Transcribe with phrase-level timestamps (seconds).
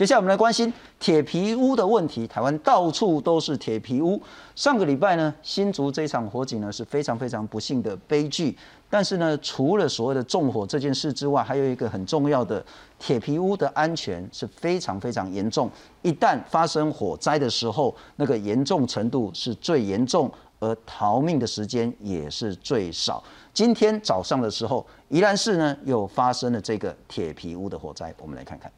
[0.00, 2.26] 接下来我们来关心铁皮屋的问题。
[2.26, 4.18] 台湾到处都是铁皮屋。
[4.54, 8.56] 上个礼拜呢，新竹这场火警呢是非常非常不幸的悲剧。
[8.88, 12.64] 但是呢，除了所谓的纵火这件事之外，还有一个很重要的
[12.98, 15.70] 铁皮屋的安全是非常非常严重。
[16.00, 23.22] 一旦发生火灾的时候，那个严重程度是最严重，而逃命的时间也是最少。
[23.52, 28.72] 今天早上的时候，宜兰市呢又发生了这个铁皮屋的火灾，我们来看看。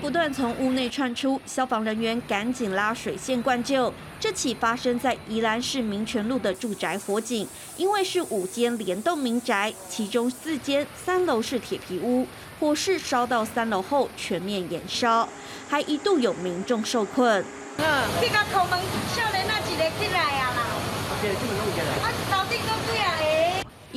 [0.00, 3.92] 不断从屋内窜出，消防人员赶紧拉水线灌救。
[4.20, 7.46] 这起发生在宜兰市民权路的住宅火警，
[7.76, 12.26] 因为是五间联动民宅，其中四间三楼是铁皮屋，
[12.60, 15.28] 火势烧到三楼后全面燃烧，
[15.68, 17.44] 还一度有民众受困。
[17.78, 17.84] 嗯，
[18.20, 18.78] 这个头门
[19.14, 20.62] 少年那几个进来啊啦？
[20.62, 22.37] 啊，楼顶都几啊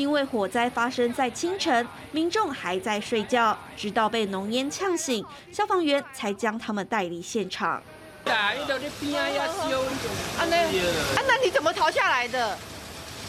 [0.01, 7.73] 因为火灾发生在清晨，民众还在睡觉，直到被浓烟呛醒，消防员才将他们带离现场。
[8.25, 8.51] 啊，
[11.27, 12.57] 那你怎么逃下来的？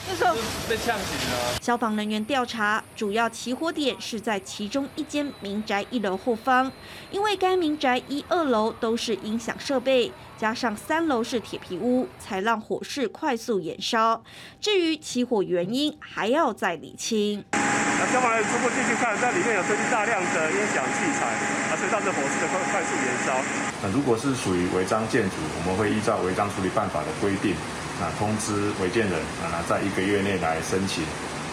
[0.09, 0.35] 那时候
[0.67, 1.59] 被呛醒了。
[1.61, 6.73] 消防人员调查，主要起火点是在其中一间民宅一楼后方，
[7.11, 10.11] 因为该民宅一二楼都是音响设备，
[10.43, 14.25] 加上三楼是铁皮屋，才让火势快速燃烧。
[14.61, 17.45] 至于起火原因，还要再理清。
[17.53, 21.27] 那消防员初步进去看，在里面有堆积大量的音响器材，
[21.71, 23.41] 啊，所以让这火势的快快速燃烧。
[23.85, 27.55] 那如果是属于违章建筑，我们会依照违章处理办法的规定。
[28.01, 31.05] 那通知违建人啊，在一个月内来申请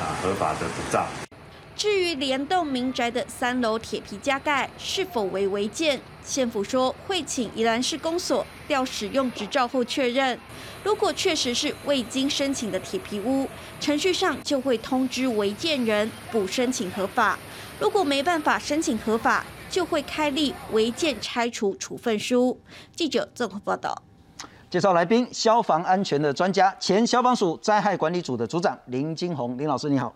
[0.01, 1.05] 啊合法的补账。
[1.79, 10.37] 至于联动民宅的三楼铁皮加盖是否为违建，县府说会请宜兰市公所调使用执照后确认。
[10.83, 13.47] 如果确实是未经申请的铁皮屋，
[13.79, 17.39] 程序上就会通知违建人补申请合法。
[17.79, 22.59] 如果没办法申请合法，就会开立违建拆除处分书。
[22.93, 24.03] 记者综合报道。
[24.69, 30.13] 介绍来宾，消防安全的专家，前消防署灾害管理组的组长林金红，林老师你好，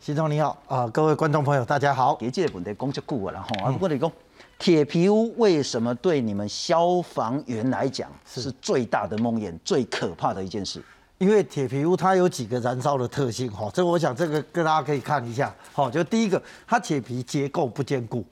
[0.00, 2.14] 新总你好啊，各位观众朋友大家好。
[2.14, 4.10] 别记得本地工作顾问了哈，啊，不过你讲
[4.58, 10.82] 铁皮屋为什么对你们消防员来讲是最大的梦魇、最可怕的一件事？
[11.18, 18.24] 因为铁皮屋它有几个燃烧的特性哈，这我想这个跟大家可以看一下，好，就第一个，它铁皮结构不坚固，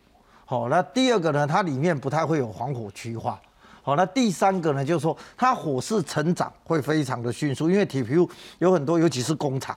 [0.47, 3.39] 好，那第二个呢，它里面不太会有防火区化。
[3.83, 8.27] 好，那第三个呢，就是说它火势成长会非常的迅速，因为铁皮屋
[8.59, 9.77] 有很多，尤其是工厂，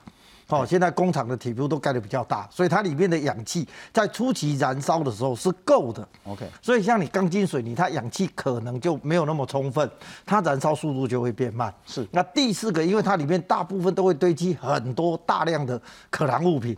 [0.58, 6.06] 好，现在工厂的铁皮屋都盖得比较大，所以它里面的氧气在初期燃烧的时候是够的。
[6.24, 9.90] OK，所以像你钢筋水泥，它氧气可能就没有那么充分，
[10.26, 11.72] 它燃烧速度就会变慢。
[11.86, 15.80] 是，那第四个，因为它里面大部分都会堆积很多大量的
[16.10, 16.76] 可燃物品，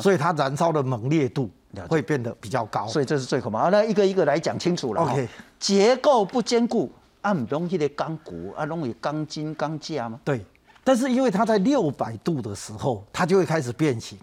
[0.00, 1.50] 所以它燃烧的猛烈度。
[1.90, 3.68] 会变得比较高，所以这是最可怕。
[3.68, 5.02] 那一个一个来讲清楚了。
[5.02, 10.18] OK，结构不坚固，啊，不容易的钢骨，啊，容易钢筋钢架吗？
[10.24, 10.42] 对。
[10.86, 14.16] 但是因为它在六百度的时候，它就会开始变形。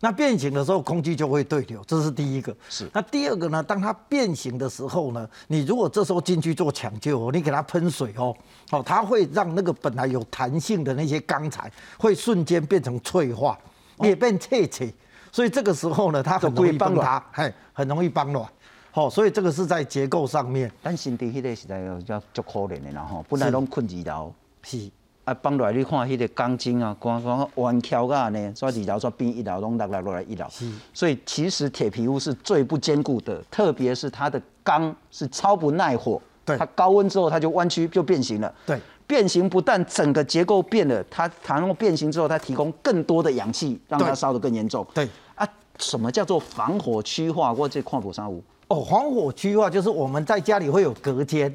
[0.00, 2.52] 那变形的时候，空气就会对流，这是第一个。
[2.68, 2.90] 是。
[2.92, 3.62] 那第二个呢？
[3.62, 8.34] 当它变形的时候呢，你如果这时候进去做抢救，你给它喷水哦，
[8.72, 13.56] 哦，它会让那个本来有弹性的那些钢材，会瞬间变成脆化，
[14.00, 14.92] 也变脆脆。
[15.30, 18.50] 所以这个时候呢，它很容易崩塌，嘿，很容易崩落。
[18.90, 20.68] 好，所以这个是在结构上面。
[20.82, 24.34] 但身体迄个实在要足可怜的啦吼，本来拢困二楼，
[24.64, 24.90] 是
[25.30, 30.44] 啊，放落来你看迄个钢筋啊，光光弯翘啊呢，所以二楼说变一楼，拢落来落来一楼。
[30.50, 38.52] 是，所以其实铁皮屋是最不坚固的，特别是它的钢是超不耐火，对，它高温之后它就弯曲就变形了。
[38.66, 38.80] 对。
[39.06, 44.86] 变形不但整个结构变了，它它然后变形之后，它提供更多的氧气，让它烧得更严重。
[44.94, 45.44] 对啊，
[45.80, 48.40] 什么叫做防火区化或这矿火山屋？
[48.68, 51.52] 哦，防火区化就是我们在家里会有隔间，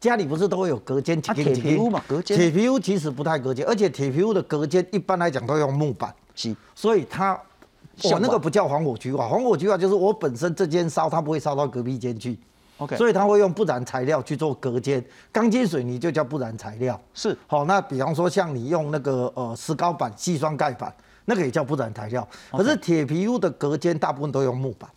[0.00, 1.20] 家里不是都会有隔间？
[1.20, 2.34] 铁皮屋嘛，隔间。
[2.34, 6.12] 铁皮屋其实不太隔间，而且铁皮屋的隔间一般来讲都用木板。
[6.34, 7.38] 是，所以它，
[8.04, 12.38] 我那个不叫防火区化，防火区化就是我本身这间烧，它不会烧到隔壁间去。
[12.78, 16.98] OK，所以它会用不燃材料去做隔间，钢筋水泥就叫不燃材料。
[17.12, 20.90] 是，好，那比方说像你用那个呃石膏板、细双盖板，
[21.26, 22.26] 那个也叫不燃材料。
[22.50, 24.88] 可是铁皮屋的隔间大部分都用木板，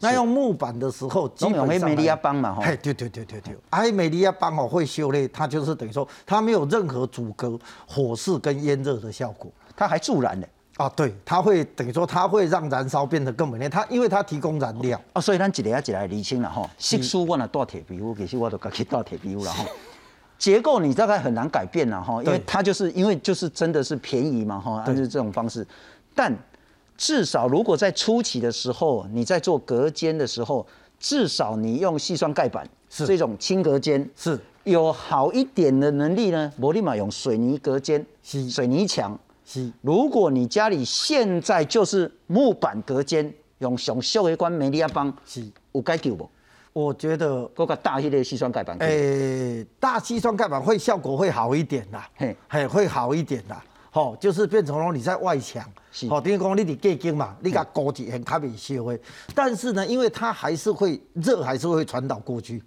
[0.00, 10.46] 那用木板的时候，基本上美利亚邦嘛，哈，对对对对对，哎，美利亚邦哦会修嘞，它就是等于说它没有任何阻隔火势跟烟热的效果，它还助燃的。
[10.76, 13.66] 啊，对，它会等于说，它会让燃烧变得更猛烈。
[13.66, 16.68] 它因为它提供燃料啊，所以咱一个一个来厘清了哈。
[16.76, 19.64] 细书我那大铁皮屋，其实我都改去大铁皮屋了哈。
[20.36, 25.66] 结构你大概很难改变了哈，因为它就是因为就是真的是便宜嘛哈，就是这种方式。
[26.14, 26.30] 但
[26.96, 30.66] 至少如果在初期的时候，你在做隔间的时候，
[30.98, 33.06] 至少你用细酸盖板是。
[33.06, 34.38] 这种轻隔间是。
[34.64, 38.50] 有好一点的能力呢，我立马用水泥隔间、是。
[38.50, 39.16] 水泥墙。
[39.44, 39.70] 是。
[39.80, 46.28] 如果你家里现在就是木板隔间，用上小的管美利亚邦，是，有解救不？
[46.72, 52.36] 我觉得嗰个大迄个细酸盖板诶、大细酸盖板会效果会好一点啦，嘿。
[52.48, 53.64] 嘿，会好一点啦。
[53.96, 58.98] 吼、就是变成了你在外墙，是吼、等于讲你伫隔间嘛，你甲高一很较袂烧的。
[59.34, 62.62] 但是呢，因为它还是会热，还是会传导过去，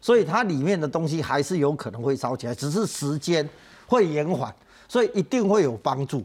[0.00, 3.48] 所以它里面的东西还是有可能会烧起来，只是时间
[3.88, 4.54] 会延缓，
[4.86, 6.22] 所以一定会有帮助，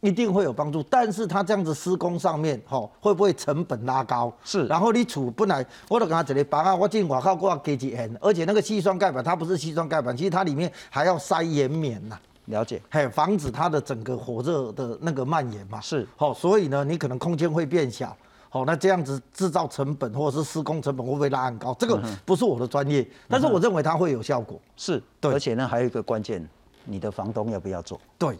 [0.00, 0.82] 一定会有帮助。
[0.90, 4.30] 但是它这样子施工上面，吼、会不会成本拉高？
[4.44, 12.80] 是然后你厝本来我都跟他一个房啊，我进我要加一烟，而且那个细酸盖板它不是细酸盖板，其实它里面还要塞岩棉呐、了解。
[12.90, 15.80] 嘿，防止它的整个火热的那个蔓延嘛。
[15.80, 18.16] 是好、所以呢，你可能空间会变小。
[18.48, 21.74] 好、那这样子制造成本或者是施工成本会不会拉很高？
[21.78, 24.60] 这个不是我的专业，但是我认为它会有效果。
[24.76, 26.46] 是，对而且呢，还有一个关键，
[26.84, 27.98] 你的房东要不要做？
[28.18, 28.34] 对，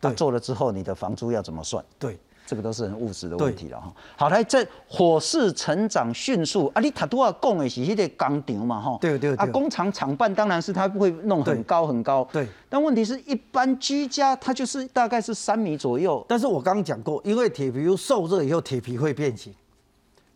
[0.00, 1.84] 对他做了之后，你的房租要怎么算？
[1.96, 3.92] 对，这个都是很务实的问题了哈。
[4.16, 6.80] 好，来，这火势成长迅速啊！
[6.80, 8.98] 你塔多亚讲的是那个工厂嘛哈？
[9.00, 12.28] 对，对对啊工厂厂办当然是它不会弄很高很高。
[12.32, 12.46] 对。
[12.68, 16.24] 但问题是一般居家它就是大概是三米左右。
[16.28, 19.54] 但是我刚刚讲过，因为铁皮受热以后，铁皮会变形。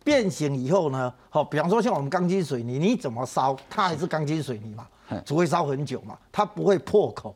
[0.05, 7.35] 变形以后呢，好，比方说像我们钢筋水泥，你怎么烧，它还是钢筋水泥嘛嗯，只会烧很久嘛，它不会破口。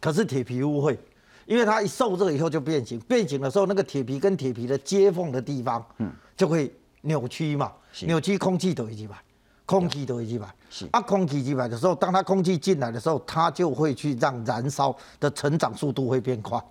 [0.00, 0.98] 可是铁皮屋会，
[1.48, 7.72] 因为它一受热以后就变形，变形的时候，那个铁皮跟铁皮的接缝的地方，嗯，就会扭曲嘛，
[8.02, 9.16] 扭曲空气都会进来，
[9.64, 10.54] 空气都会进来。
[10.68, 10.86] 是。
[10.92, 16.62] 啊，空气进来的时候，当它空气进来的时候，它就会去让燃烧的成长速度会变快。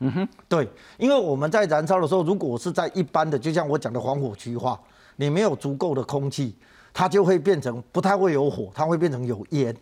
[0.00, 4.78] 嗯哼，对，因为我们在燃烧的时候，如果是在一般的，就像我讲的防火区化，
[5.14, 6.56] 你没有足够的空气，
[6.92, 9.74] 它就会变成不太会有火，它会变成有烟，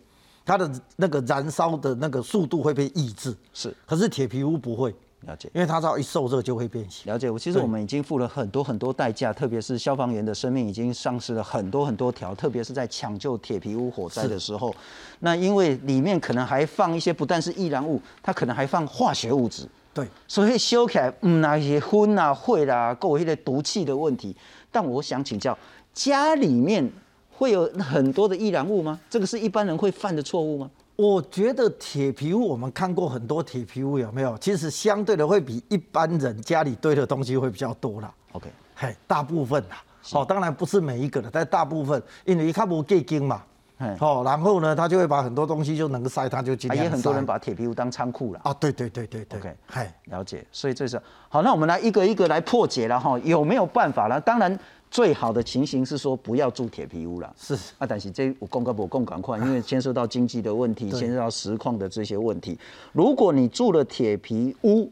[0.45, 3.35] 它的那个燃烧的那个速度会被抑制。
[3.53, 5.49] 是可是铁皮屋不会，了解。
[5.53, 7.11] 因为它只要一受热就会变形。
[7.11, 14.75] 了解，我其实我们已经付了很多很多代价，特别是消防员的生命已经丧失了很多很多条，特别是在抢救铁皮屋火灾的时候，
[15.19, 24.35] 那因为里面可能还放一些不但是易燃物，它可能还放化学物质，对，所以修起来，嗯，那些荤啊、会啦，够一些毒气的问题。
[24.71, 25.57] 但我想请教，
[25.93, 26.91] 家里面
[27.35, 28.99] 会有很多的易燃物吗？
[29.09, 30.69] 这个是一般人会犯的错误吗？
[30.95, 34.37] 我觉得铁皮屋我们看过很多铁皮屋，有没有？
[34.37, 38.13] 其实相对的会比一般人家里堆的东西会比较多啦。
[38.33, 39.83] OK，嘿，大部分啦，
[40.13, 43.41] 哦，当然不是每一个的，但大部分，因为它不给金嘛，
[43.79, 48.39] 嘿哦，然后呢，他就会把很多东西就能塞，他就尽啊，量也很多人把铁皮屋当仓库了。
[48.43, 51.41] 啊，对对对对对 OK 嘿，了解，所以这是好。
[51.41, 54.21] 那我们来一个一个来破解了哈，有没有办法了？
[54.21, 54.59] 当然，
[54.93, 57.33] 最好的情形是说不要住铁皮屋了。
[57.35, 62.59] 是啊，但是这我公跟我共赶快， 因为牵涉到经济的问题，牵涉到实况的这些问题。
[62.91, 64.91] 如果你住了铁皮屋，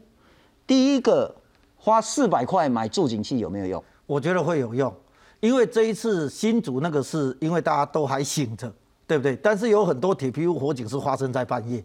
[0.66, 1.32] 第一个
[1.76, 3.84] 花四百块买助警器有没有用？
[4.04, 4.92] 我觉得会有用，
[5.38, 8.74] 因为这一次新竹那个是因为大家都还醒着，
[9.06, 9.36] 对不对？
[9.36, 11.80] 但是有很多铁皮屋火警是发生在半夜，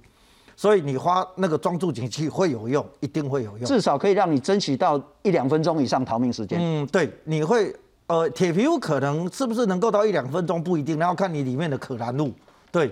[0.55, 3.63] 所以你花那个装助警器会有用，一定会有用。
[3.67, 6.57] 至少可以让你争取到一两分钟以上逃命时间。
[6.59, 7.71] 嗯，对，你会
[8.07, 12.33] 呃，铁皮屋可能是不是能够到一两分钟不一定，然后看你里面的可燃物。
[12.71, 12.89] 对，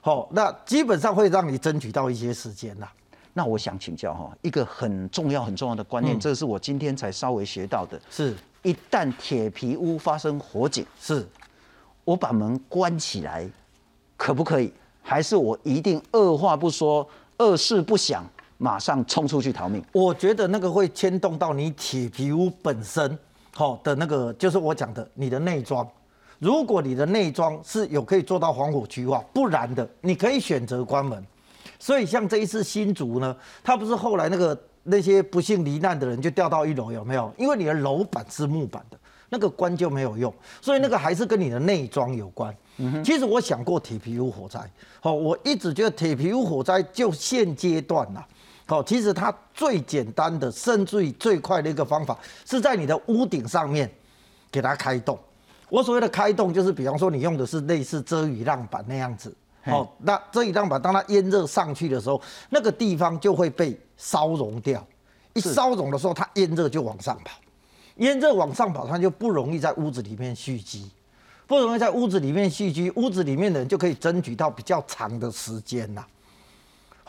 [0.00, 2.92] 好、那基本上会让你争取到一些时间啦。
[3.32, 7.98] 那我想请教哈，一个很重要很重要的观念，嗯这是我今天才稍微学到的。
[8.10, 11.26] 是一旦铁皮屋发生火警，是，
[12.04, 13.48] 我把门关起来，
[14.16, 14.72] 可不可以？
[15.02, 18.22] 还是我一定二话不说，二事不想，
[18.58, 19.82] 马上冲出去逃命？
[19.92, 23.16] 我觉得那个会牵动到你铁皮屋本身，
[23.54, 25.86] 好、的那个，就是我讲的你的内装。
[26.38, 31.24] 如果你的内装是有可以做到防火区化，不然的你可以选择关门。
[31.78, 37.32] 所以像这一次新竹呢，它不是后来那个那些不幸罹难的人就掉到一楼有没有？
[37.36, 42.54] 因为你的楼板是木板的，那个关就没有用，所以那个还是跟你的内装有关。
[43.04, 44.60] 其实我想过铁皮屋火灾，
[45.00, 48.24] 好、我一直觉得铁皮屋火灾就现阶段呐、
[48.76, 53.90] 好、其实它最简单的，甚至于最快的一个方法，是在你的屋顶上面
[54.50, 55.18] 给它开洞。
[55.70, 59.34] 我所谓的开洞，就是比方说你用的是类似遮雨浪板那样子，
[59.64, 62.20] 好，那遮雨浪板当它烟热上去的时候，
[62.50, 64.86] 那个地方就会被烧融掉。
[65.34, 67.38] 一烧融的时候，它烟热就往上跑，
[67.96, 70.90] 烟热往上跑，它就不容易在屋子里面蓄积，
[71.46, 76.04] 不容易在屋子里面蓄积，屋子里面的人就可以争取到比较长的时间呐、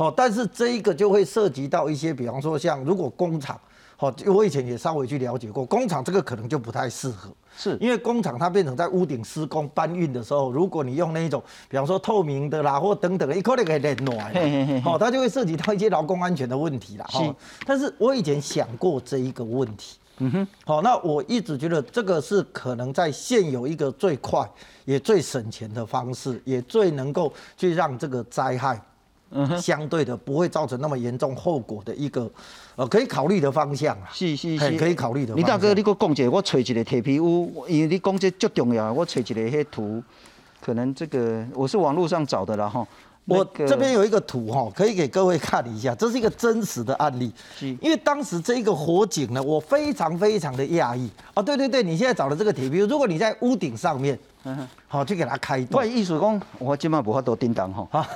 [0.06, 3.60] 好、但是这一个就会涉及到一些，比方说像如果工厂
[3.98, 7.78] 好，我以前也稍微去了解过，工厂这个可能就不太适合，是。
[7.82, 17.06] 因为工厂它变成在屋顶施工搬运的时候，如果你用那一种，比方说透明的啦，或等等的，一可能可以冷暖，好，它就会涉及到一些劳工安全的问题啦。
[17.10, 17.18] 是。
[17.18, 19.98] 哈，但是我以前想过这一个问题。
[20.22, 24.50] 嗯哼，好，那我一直觉得这个是可能在现有一个最快
[24.86, 28.82] 也最省钱的方式，也最能够去让这个灾害，
[29.60, 32.30] 相对的不会造成那么严重后果的一个，
[32.76, 34.10] 呃，可以考虑的方向啊。
[34.12, 40.04] 是是是，可以考虑的李大哥，你给我讲一个，我找一个铁皮屋，因为你讲这最重要，我找一个迄图，
[40.62, 42.86] 可能这个我是网络上找的啦哈。
[43.26, 47.68] 我这边有一个图哈，可以给各位看一下，这是一个真实的案例是。
[47.80, 51.44] 因为当时这一个火警呢，我非常非常的讶异哦。
[51.44, 54.18] 对对对，你现在找的这个铁皮屋，如果你在屋顶上面，
[54.88, 58.10] 好去给它开我意思讲，我今晚无法多叮当哈，啊，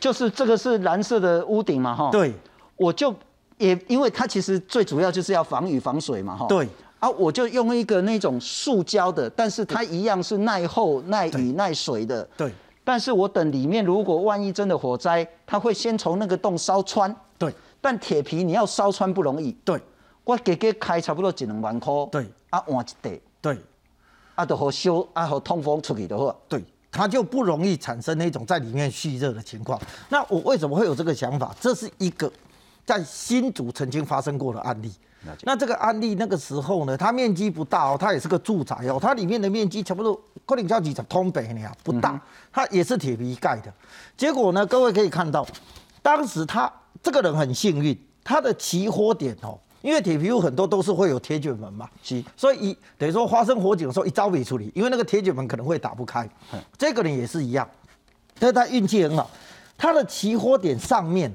[0.00, 2.32] 就是这个是蓝色的屋顶嘛哈。，对
[2.76, 3.14] 我就
[3.58, 6.46] 也因为它其实最主要就是要防雨防水嘛哈。。
[6.48, 6.68] 对
[7.00, 12.28] 啊，我就用一个那种塑胶的，但是它一样是耐厚、耐雨、耐水的。
[12.36, 12.52] 对
[12.84, 17.14] 但是我等里面如果万一真的火灾，它会先从那个洞烧穿。
[17.38, 19.80] 对但铁皮你要烧穿不容易，对
[20.24, 21.92] 我给给开差不多一两万块。
[22.10, 23.56] 对啊，换一地，对
[24.34, 26.36] 啊，就好修，啊，好通风出去就好。
[26.48, 29.80] 对，它就不容易产生那种在里面蓄热的情况。
[30.08, 31.54] 那我为什么会有这个想法？
[31.60, 32.30] 这是一个
[32.84, 34.92] 在新竹曾经发生过的案例。
[35.42, 42.18] 那这个案例那个时候呢，它面积不大哦，它也是个住宅哦，它里面的面积差不多可能叫几十通北呢，不大，
[42.52, 43.72] 它也是铁皮盖的。
[44.16, 45.46] 结果呢，各位可以看到，
[46.02, 56.28] 当时他这个人很幸运，他的起火点哦，因为铁皮屋很多都是会有铁卷门嘛，是所以一等于说发生火警的时候一招没处理，因为那个铁卷门可能会打不开。
[56.76, 57.68] 这个人也是一样，
[58.38, 59.30] 但是他运气很好，
[59.76, 61.32] 他的起火点上面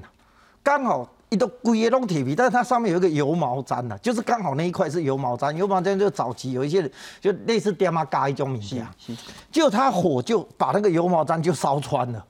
[0.62, 9.16] 刚好一都龟也弄铁皮，但是它上面有一个油毛毡呐，就是刚好那一块是油毛毡，油毛毡就早期有一些人就类似爹妈嘎一种物件，是
[9.50, 12.24] 就他火就把那个油毛毡就烧穿了。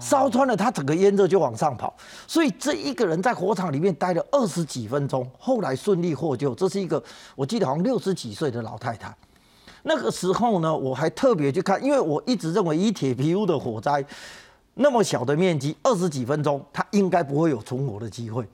[0.00, 1.94] 烧穿了，他整个烟热就往上跑，
[2.26, 6.54] 所以这一个人在火场里面待了二十几分钟，后来顺利获救。
[6.54, 7.02] 这是一个
[7.34, 9.14] 我记得好像六十几岁的老太太。
[9.82, 14.04] 那个时候呢，我还特别去看，因为我一直认为以铁皮屋的火灾
[14.74, 18.46] 那么小的面积，二十几分钟，它应该不会有存活的机会。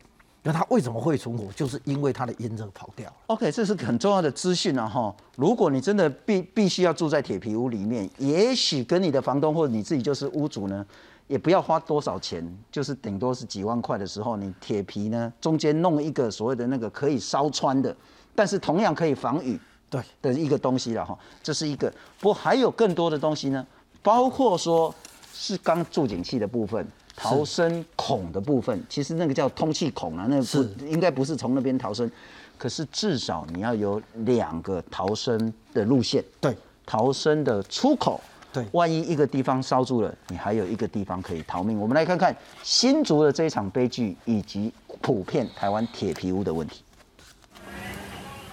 [0.43, 1.51] 那它为什么会存活？
[1.55, 3.17] 就是因为它的烟热跑掉了。
[3.27, 5.13] OK，这是很重要的资讯啊哈。
[5.35, 10.87] 如果你真的必必须要住在铁皮屋里面，也许跟你的房东或者你自己就是屋主呢，
[11.29, 17.95] 也不要花多少钱，就是顶多是几万块的时候，你铁皮呢中间弄一个所谓的那个可以烧穿的，
[18.35, 19.59] 但是同样可以防雨
[19.91, 21.19] 对的一个东西了哈。
[21.43, 23.67] 这是一个，不过还有更多的东西呢，
[24.03, 24.95] 包括说
[25.33, 26.87] 是刚助警器的部分。
[27.19, 32.11] 逃生孔的部分，其实那个叫通气孔啊，那是不应该不是从那边逃生，
[32.59, 36.55] 可是至少你要有两个逃生的路线，对，
[36.85, 38.21] 逃生的出口。
[38.57, 41.79] 对万一一个地方烧住了，你还有一个地方可以逃命。
[41.79, 44.73] 我们来看看新竹的这一场悲剧，以及
[45.03, 46.83] 普遍台湾铁皮屋的问题。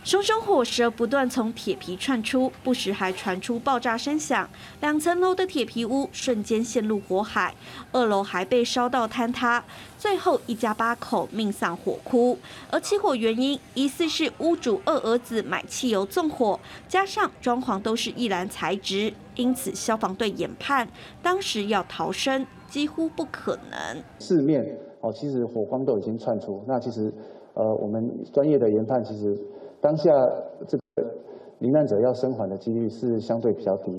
[0.03, 4.49] 熊熊火舌不断从铁皮窜出，不时还传出爆炸声响。
[4.81, 7.55] 两层楼的铁皮屋瞬间陷入火海，
[7.93, 9.63] 二楼还被烧到坍塌，
[9.97, 12.37] 最后一家八口命丧火窟。
[12.69, 20.85] 而起火原因疑似是屋主二儿子买汽油纵火，加上装潢都是易燃材质，因此消防队研判
[21.21, 24.03] 当时要逃生几乎不可能。
[24.19, 26.61] 四面哦，其实火光都已经窜出。
[26.67, 27.09] 那其实，
[27.53, 29.37] 呃，我们专业的研判，其实
[29.83, 30.03] 当下
[30.65, 31.03] 这个
[31.59, 33.93] 罹难者要生还的几率是相对比较低。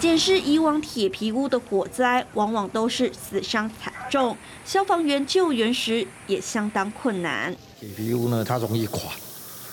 [0.00, 7.54] 检视以往铁皮屋的火灾，往往都是死伤惨重，消防员救援时也相当困难。
[7.78, 9.00] 铁皮屋呢，它容易垮，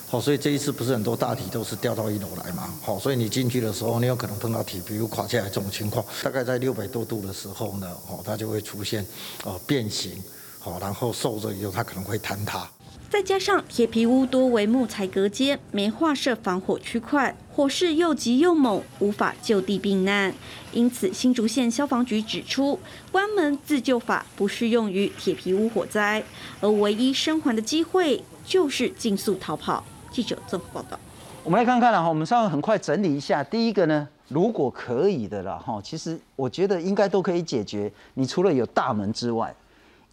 [0.08, 9.04] 好，所以这一次不是很多大体都是掉到一楼来嘛，好，所以你进去的时候，你有可能碰到铁皮屋垮下来这种情况，大概在六百多度的时候呢，哦，它就会出现
[9.46, 10.12] 呃变形，
[10.60, 12.70] 好，然后受热以后它可能会坍塌。
[13.10, 20.32] 再加上铁皮屋多为木材隔间，没划设防火区块，火势又急又猛，无法就地避难。
[20.74, 22.78] 因此，新竹县消防局指出，
[23.12, 26.24] 关门自救法不适用于铁皮屋火灾，
[26.62, 29.84] 而唯一生还的机会就是尽速逃跑。
[30.12, 31.00] 记者综合报道。
[31.44, 33.44] 我们来看看了哈，我们稍微很快整理一下。
[33.44, 37.92] 第一个呢，如果可以的啦哈，其实我觉得应该都可以解决。
[38.14, 39.56] 你除了有大门之外，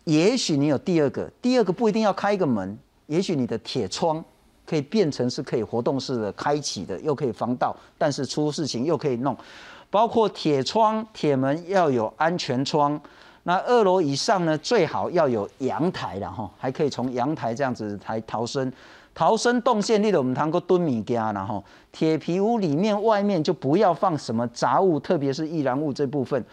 [0.06, 4.24] 也许你有第二个，第二个不一定要开一个门，也许你的铁窗
[4.64, 9.36] 可以变成是可以活动式的开启的，又可以防盗，但是出事情又可以弄。
[9.90, 13.00] 包括铁窗、铁门要有安全窗，
[13.42, 18.72] 那二楼以上呢，最好要有阳台了哈，还可以从阳台这样子来逃生。
[19.12, 26.44] 逃生动线，你都我们谈过蹲米家，然后铁皮屋里面外面就不要放什么杂物，特别是易燃物这部分。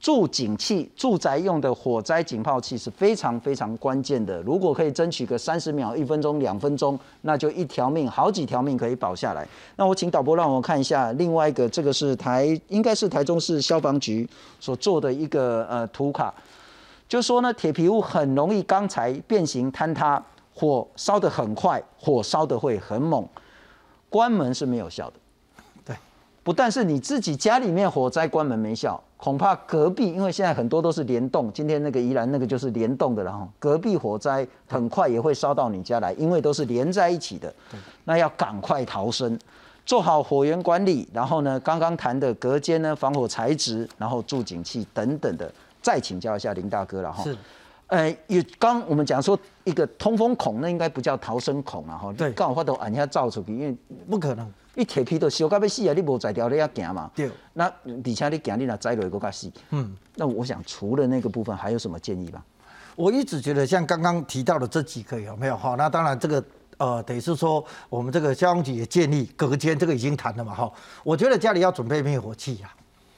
[0.00, 4.40] 助警器，住宅用的火灾警报器是非常非常关键的。
[4.42, 9.46] 如果可以争取个三十秒、一分钟、两分钟，那就一条命、好几条命可以保下来。
[9.74, 14.28] 那我请导播让我看一下另外一个，这个是台，应该是台中市消防局
[14.60, 16.32] 所做的一个呃图卡，
[17.08, 20.22] 就说呢，铁皮屋很容易钢材变形坍塌，
[20.54, 23.26] 火烧得很快，火烧得会很猛，
[24.08, 25.14] 关门是没有效的。
[26.48, 28.98] 对，不但是你自己家里面火灾关门没效。
[29.18, 33.48] 恐怕隔壁，因为现在很多都是联动，今天那个宜兰那个就是联动的了哈。
[33.58, 37.52] 隔壁火灾很快也会烧到你家来，因为都是连在一起的。
[38.04, 39.36] 那要赶快逃生，
[39.84, 45.52] 做好火源管理，然后呢，刚刚谈的隔间呢，防火材质，然后助警器等等的，
[45.82, 47.24] 再请教一下林大哥了哈。
[47.24, 47.36] 是，
[47.88, 52.12] 呃，有刚我们讲说一个通风孔，那应该不叫逃生孔了哈。
[52.16, 53.76] 对，刚好发都按下照出去，因为
[54.08, 54.48] 不可能。
[54.78, 55.92] 你铁皮都烧到要死啊！
[55.92, 57.10] 你无在条你要行嘛？
[57.12, 57.28] 对。
[57.54, 59.50] 那而且你行，你若栽落个较死。
[59.70, 59.92] 嗯。
[60.14, 62.40] 那我想除了那个部分，还有什么建议吧？
[62.94, 65.56] 我一直觉得像刚刚提到的这几个有没有？
[65.56, 66.44] 哈，那当然这个
[66.76, 70.54] 呃，等于是说我们这个消防局也建立隔间，这个已经谈了嘛？
[70.54, 72.72] 哈，我觉得家里要准备灭火器呀。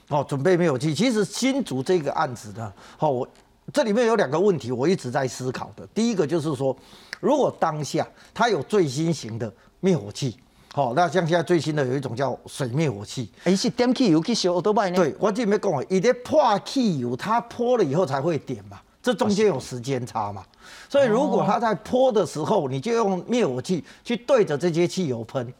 [0.08, 0.94] 哦，准备灭火器。
[0.94, 3.28] 其实新竹这个案子呢，哦，我
[3.70, 5.86] 这里面有两个问题，我一直在思考的。
[5.88, 6.74] 第一个就是说，
[7.20, 10.38] 如果当下它有最新型的灭火器。
[10.72, 14.96] 好，那像现在最新的有一种叫水灭火器，哎，是点汽油去烧都卖呢？
[14.96, 20.44] 对，我这边讲啊，伊在破汽油，它泼了以后才会点嘛，这中间有时间差嘛，
[20.88, 25.52] 所以如果它在泼的时候，你就用灭火器去对着这些汽油喷，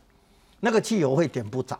[0.61, 1.77] 那个汽油会点不着。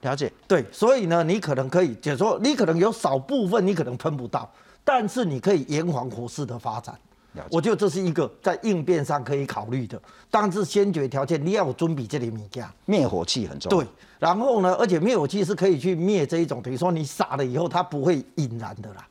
[0.00, 0.32] 了解？
[0.48, 4.50] 对，所以呢，你可能可以，就说你可能有少部分你可能喷不到，
[4.82, 6.98] 但是你可以延缓火势的发展。
[7.50, 13.78] 我觉得这是一个在应变上可以考虑的，但是先决条件你要有准备这里物件，灭火器很重要。
[13.78, 19.06] 对，然后呢，而且灭火器是可以去灭这一种，比如说你撒了以后它不会引燃的啦。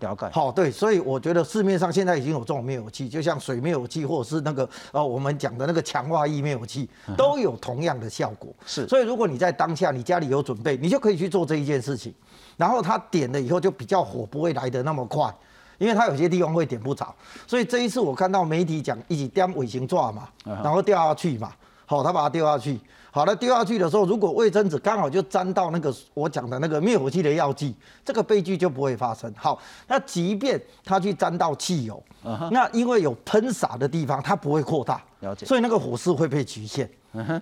[0.00, 0.28] 了解。
[0.30, 8.54] 好，对，所以我觉得市面上现在已经有这种灭火器，就像水灭火器或者是那个呃我们讲的那个强化液灭火器，都有同样的效果。
[8.66, 8.86] 是。
[8.86, 12.14] 所以如果你在当下你家里有准备，你就可以去做这一件事情，
[12.58, 15.34] 然后它点了以后就比较火不会来的那么快。
[15.78, 17.14] 因为它有些地方会点不着，
[17.46, 21.52] 所以这一次我看到媒体讲一起点尾形抓嘛，然后掉下去嘛，
[21.84, 22.78] 好，他把它丢下去，
[23.10, 29.32] 好了，丢下去的时候，如果卫生纸刚好就沾到那个我讲的那个灭火器的药剂，这个悲剧就不会发生。
[29.36, 32.02] 好，那即便它去沾到汽油，
[32.50, 36.90] 那因为有喷洒的地方，它不会扩大，了解，所以那个火势会被局限。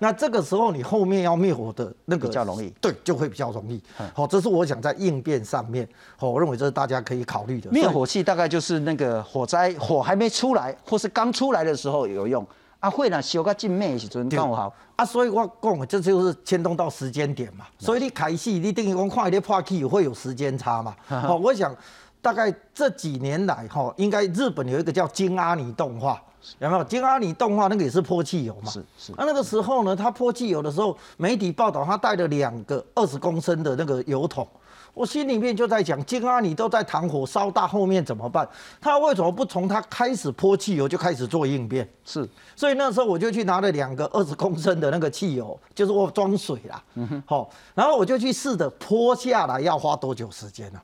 [0.00, 3.82] 那这个时候你后面要灭火的那个比较容易，对，就会比较容易。
[4.14, 7.70] 好，这是我想在应变上面，好，我认为这是大家可以考虑的。
[7.70, 12.46] 灭火器大概就是那个火灾火还没出来，或是刚出来的时候有用。
[12.80, 14.70] 啊，会呢，修个进灭时阵刚好。
[14.96, 17.64] 啊，所以我讲，这就是牵动到时间点嘛。
[17.78, 20.94] 所以你开戏，你等于讲看一点破气会有时间差嘛。
[21.06, 21.74] 好，我想
[22.20, 26.22] 大概这几年来，哈，应该日本有一个叫金阿尼动画。
[26.58, 28.70] 有没有金阿里动画那个也是泼汽油嘛？
[28.70, 29.12] 是是。
[29.16, 34.46] 那那个时候呢，他泼汽油的时候，媒体报道他带了两个二十公升的那个油桶，
[34.92, 38.48] 我心里面就在讲，金阿里都在谈火烧大，后面怎么办？
[38.80, 41.88] 他为什么不从他开始泼汽油就开始做应变？
[42.04, 42.28] 是。
[42.54, 46.82] 所以那时候我就去拿了两个二十公升的那个汽油，就是我装水啦。
[46.94, 47.22] 嗯哼。
[47.26, 50.80] 好，然后我就去试着泼下来，要花多久时间呢？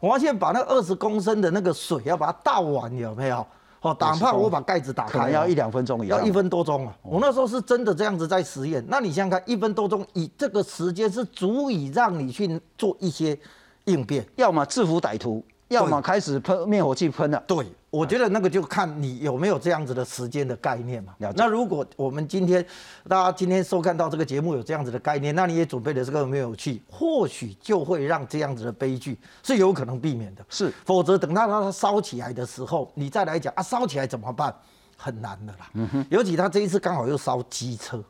[0.00, 3.46] 我发现把那二十公升的那个水要把它倒完，有没有？
[3.82, 6.94] 哦，哪怕我把盖子打开，要一两分钟，要一分多钟啊！
[7.02, 8.82] 我那时候是真的这样子在实验。
[8.88, 13.38] 那你想想看，一分多钟，以这个时间是足以让你去做一些
[13.84, 15.44] 应变，要么制服歹徒。
[15.68, 21.14] 要么开始喷灭火器喷了，对，我觉得那个就看你有没有这样子的时间的概念嘛。
[21.36, 22.64] 那如果我们今天
[23.06, 30.42] 大家今天收看到这个节目有这样子的概念，那你也准备了这个灭火器，或许就会让这样子的悲剧是有可能避免的。
[30.48, 34.54] 是，否则等到它烧起来的时候，你再来讲啊，烧起来怎么办？
[34.96, 35.70] 很难的啦。
[35.74, 36.06] 嗯哼。
[36.08, 38.02] 尤其他这一次刚好又烧机车，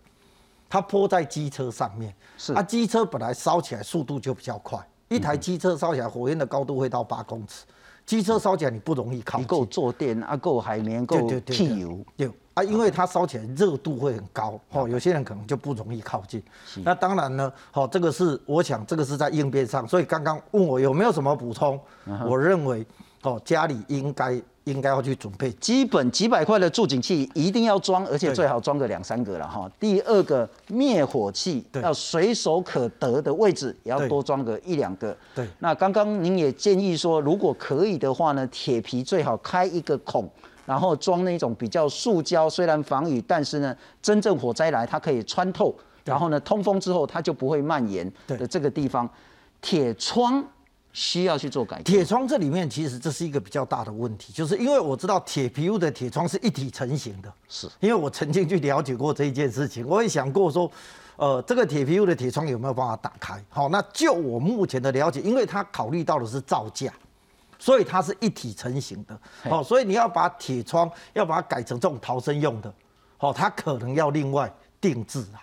[0.69, 4.79] 它泼在机车上面，是啊，机车本来烧起来速度就比较快。
[5.09, 7.65] 一台机车烧起来，火焰的高度会到八公尺。
[8.07, 12.31] 机车烧起来你不容易靠近，够坐垫啊，够海绵，够汽油，对。
[12.55, 16.43] 啊，因为它烧起来热度会很高，哦，有些人可能就不容易靠近。
[16.85, 21.81] 那当然呢，好，这个是我想这个是在应变上，所以刚刚问我有没有什么补充，
[22.27, 22.87] 我认为
[23.23, 25.51] 哦，家里应该应该要去准备。
[25.53, 29.71] 基本几百块的助警器一定要装，而且最好装个两三个了哈。
[29.79, 35.17] 第二个灭火器要随手可得的位置，也要多装个一两个。
[35.35, 40.29] 对那刚刚您也建议说，如果可以的话呢，铁皮最好开一个孔。
[40.65, 49.07] 然后装那种比较塑胶，虽然防雨，但是呢，真正火灾来它可以穿透，然后呢，通风之后它就不会蔓延对的这个地方，
[49.61, 50.43] 铁窗
[50.93, 51.85] 需要去做改进。
[51.85, 60.71] 铁窗这里面其实这是一个比较大的问题，就是因为我知道铁皮屋的铁窗是一体成型的，是因为我曾经去了解过这一件事情，我也想过说，
[61.17, 63.43] 呃，这个铁皮屋的铁窗有没有办法打开？
[63.49, 66.93] 好，那就我目前的了解，因为它考虑到的是造价。
[67.59, 69.17] 所以它是一体成型的，
[69.49, 72.75] 好、所以你要把铁窗要把它改成这种逃生用的，
[73.17, 75.39] 好、它可能要另外定制啊。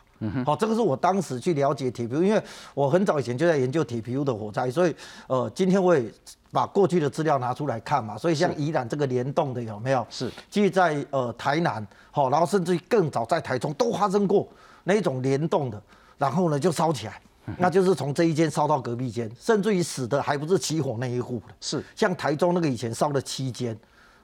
[0.45, 4.95] 好、这个是我当时去了解铁皮屋，因为我很早以前就在研究铁皮屋的火灾，所以
[5.27, 6.12] 呃，今天我也
[6.51, 8.17] 把过去的资料拿出来看嘛。
[8.17, 10.05] 所以像宜兰这个联动的有没有？
[10.10, 14.47] 是，其实在呃台南，好、然后甚至于更早在台中都发生过
[14.84, 15.82] 那一种联动的，
[16.17, 17.21] 然后呢就烧起来。
[17.58, 23.75] 那就是从这一间烧到隔壁间，甚至于死的还不是起火那一户的，是像台中那个以前烧了七间，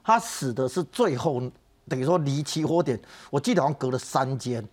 [0.04, 1.42] 他死的是最后
[1.88, 4.64] 等于说离起火点，我记得好像隔了三间。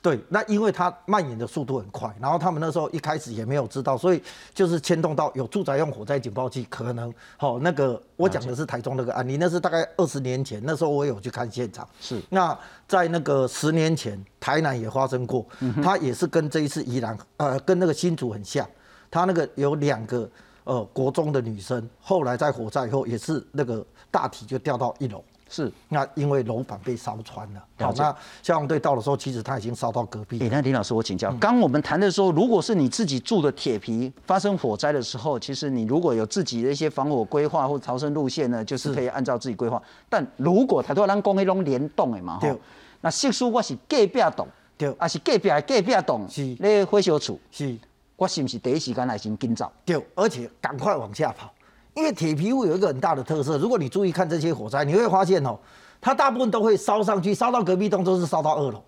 [0.00, 4.22] 对，那因为它蔓延的速度很快，然后他们那时候一开始也没有知道，所以
[4.54, 11.86] 就是牵动到有住宅用火灾警报器，可能好、那个我讲的是台中那个案例，那是大概二十年前，那时候我有去看现场。
[12.00, 12.56] 是那
[12.86, 15.44] 在那个十年前，台南也发生过，
[15.82, 18.64] 它也是跟这一次宜兰呃跟那个新竹很像，
[19.10, 20.30] 它那个有两个
[20.62, 25.24] 呃国中的女生，后来在火灾以后也是那个大体就掉到一楼。
[25.48, 25.72] 是。
[25.88, 30.48] 那因为楼板被烧穿了，好，那消防队到的时候，其实他已经烧到隔壁哎、。
[30.50, 39.82] 那林老师，我请教，刚我们谈的时候，如果是你自己住的铁皮发生火灾的时候，其实你如果有自己的一些防火规划或逃生路线呢，就是可以按照自己规划。
[40.08, 42.58] 但如果台湾咱讲迄种联动的嘛，对吼，
[43.00, 47.76] 那系数我是隔壁栋，对啊是隔壁的隔壁栋，是咧火烧厝，是，
[48.16, 49.70] 我是不是第一时间来先紧走？
[49.84, 51.52] 对，而且赶快往下跑，
[51.98, 55.58] 因为铁皮屋有一个很大的特色，如果你注意看这些火灾，你会发现哦，
[56.00, 58.84] 它大部分都会烧上去，烧到隔壁栋都是烧到二楼了。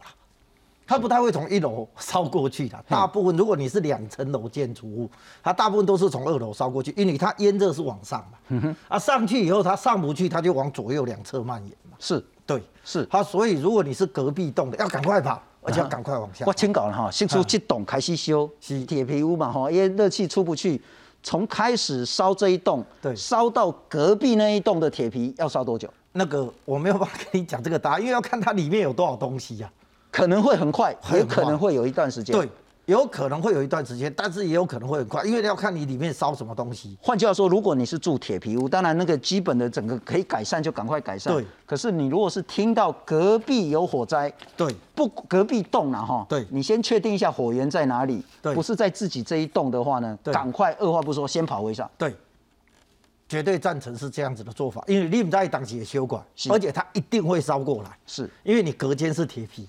[0.86, 5.10] 它不太会从一楼烧过去的，大部分如果你是两层楼建筑物，
[5.42, 13.04] 它大部分都是从二楼烧过去，因为它烟热是往上嘛，啊上去以后它上不去，它就往左右两侧蔓延嘛，是对，是。
[13.06, 16.48] 它所以如果你是隔壁栋的，要赶快跑，而且要赶快往下跑。
[16.48, 20.82] 我请教了哈，系数这栋开始修是铁皮屋嘛哈，因为热气出不去，
[21.22, 25.88] 从开始烧这一栋，对烧到隔壁那一栋的铁皮要烧多久？
[26.12, 29.70] 那个我没有办法跟你讲这个答案，因为要看它里面有多少东西呀、
[30.10, 32.34] 可能会很快，很也可能会有一段时间。
[32.34, 32.48] 对，，
[32.90, 36.96] 有可能会有一段时间，但是也有可能会很快，因为要看你里面烧什么东西。
[37.00, 41.32] 换句话说，如果你是住铁皮屋，当然那个基本的整个可以改善就赶快改善。
[41.32, 41.44] 对。
[41.66, 48.24] 可是你如果是听到隔壁有火灾，对，不隔壁栋了哈，对你先确定一下火源在哪里。
[48.42, 51.88] 对不是在自己这一栋的话呢，对赶快二话不说先跑回上。
[51.96, 52.14] 对，
[53.28, 59.68] 绝对赞成是这样子的做法，因为你们在当时也修管，而且它一定会烧过来，是因为你隔间是铁皮，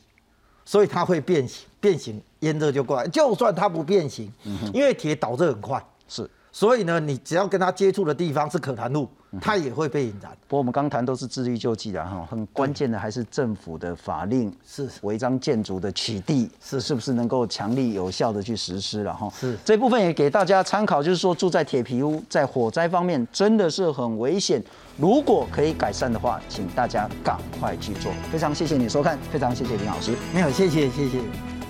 [0.65, 3.08] 所以它会变形，变形烟热就过来。
[3.08, 4.32] 就算它不变形，
[4.73, 6.30] 因为铁导热很快，是。
[6.54, 9.08] 所以呢，你只要跟它接触的地方是可燃物，
[9.39, 10.30] 它也会被引燃。
[10.49, 19.32] 不过我们刚谈都是自律救济的哈，很关键的还是政府的法令是违章建筑的取缔是是不是能够强力有效的去实施了哈？
[19.39, 24.62] 是这部分也给大家参考，就是说住在铁皮屋在火灾方面真的是很危险，
[24.97, 28.12] 如果可以改善的话，请大家赶快去做。
[28.30, 30.13] 非常谢谢你收看，非常谢谢林老师。
[30.34, 31.61] 没有，谢谢，谢谢。